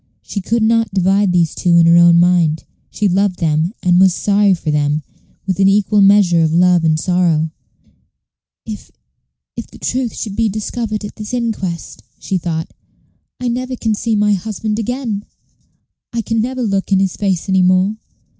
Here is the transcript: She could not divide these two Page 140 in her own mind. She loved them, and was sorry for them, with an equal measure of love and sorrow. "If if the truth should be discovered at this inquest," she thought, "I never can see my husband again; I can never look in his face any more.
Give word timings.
She 0.23 0.41
could 0.41 0.63
not 0.63 0.91
divide 0.91 1.31
these 1.31 1.53
two 1.53 1.75
Page 1.75 1.85
140 1.85 1.89
in 1.91 1.95
her 1.95 2.03
own 2.09 2.19
mind. 2.19 2.63
She 2.89 3.07
loved 3.07 3.37
them, 3.37 3.71
and 3.83 3.99
was 3.99 4.15
sorry 4.15 4.55
for 4.55 4.71
them, 4.71 5.03
with 5.45 5.59
an 5.59 5.67
equal 5.67 6.01
measure 6.01 6.41
of 6.41 6.51
love 6.51 6.83
and 6.83 6.99
sorrow. 6.99 7.51
"If 8.65 8.89
if 9.55 9.67
the 9.67 9.77
truth 9.77 10.15
should 10.15 10.35
be 10.35 10.49
discovered 10.49 11.05
at 11.05 11.17
this 11.17 11.35
inquest," 11.35 12.01
she 12.17 12.39
thought, 12.39 12.73
"I 13.39 13.47
never 13.47 13.75
can 13.75 13.93
see 13.93 14.15
my 14.15 14.33
husband 14.33 14.79
again; 14.79 15.23
I 16.11 16.23
can 16.23 16.41
never 16.41 16.63
look 16.63 16.91
in 16.91 16.99
his 16.99 17.15
face 17.15 17.47
any 17.47 17.61
more. 17.61 17.95